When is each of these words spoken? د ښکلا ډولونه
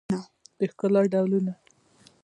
د 0.59 0.59
ښکلا 0.71 1.01
ډولونه 1.11 1.53